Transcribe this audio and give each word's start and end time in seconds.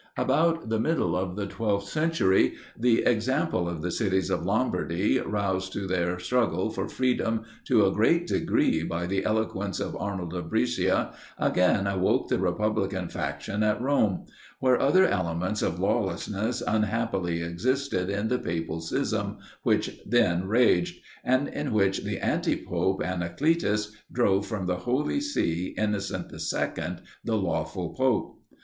About 0.17 0.69
the 0.69 0.79
middle 0.79 1.15
of 1.15 1.35
the 1.35 1.45
12th 1.45 1.83
century, 1.83 2.55
the 2.75 3.03
example 3.03 3.69
of 3.69 3.83
the 3.83 3.91
cities 3.91 4.31
of 4.31 4.43
Lombardy, 4.47 5.19
roused 5.19 5.73
to 5.73 5.85
their 5.85 6.17
struggle 6.17 6.71
for 6.71 6.87
freedom 6.89 7.43
to 7.65 7.85
a 7.85 7.91
great 7.91 8.25
degree 8.25 8.81
by 8.81 9.05
the 9.05 9.23
eloquence 9.23 9.79
of 9.79 9.95
Arnold 9.95 10.33
of 10.33 10.49
Brescia, 10.49 11.13
again 11.37 11.85
awoke 11.85 12.29
the 12.29 12.39
republican 12.39 13.09
faction 13.09 13.61
at 13.61 13.79
Rome; 13.79 14.25
where 14.59 14.81
other 14.81 15.05
elements 15.05 15.61
of 15.61 15.79
lawlessness 15.79 16.63
unhappily 16.65 17.43
existed 17.43 18.09
in 18.09 18.27
the 18.27 18.39
papal 18.39 18.81
schism 18.81 19.37
which 19.61 19.99
then 20.03 20.47
raged, 20.47 20.99
and 21.23 21.47
in 21.47 21.71
which 21.71 22.03
the 22.03 22.17
anti 22.17 22.55
pope 22.55 23.03
Anacletus 23.03 23.91
drove 24.11 24.47
from 24.47 24.65
the 24.65 24.77
Holy 24.77 25.21
See 25.21 25.75
Innocent 25.77 26.33
II., 26.33 27.03
the 27.23 27.37
lawful 27.37 27.93
pope. 27.93 28.39